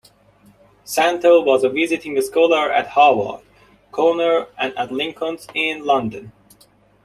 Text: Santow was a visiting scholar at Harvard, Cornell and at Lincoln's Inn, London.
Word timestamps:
Santow 0.83 1.45
was 1.45 1.63
a 1.63 1.69
visiting 1.69 2.19
scholar 2.21 2.71
at 2.73 2.87
Harvard, 2.87 3.45
Cornell 3.91 4.47
and 4.57 4.75
at 4.75 4.91
Lincoln's 4.91 5.45
Inn, 5.53 5.85
London. 5.85 6.31